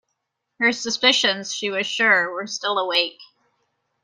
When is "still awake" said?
2.47-3.19